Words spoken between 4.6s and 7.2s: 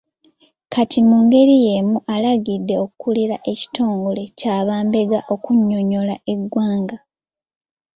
bambega okunnyonnyola eggwanga.